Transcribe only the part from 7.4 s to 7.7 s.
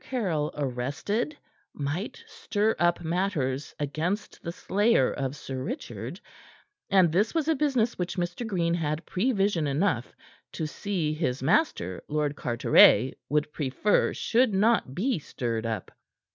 a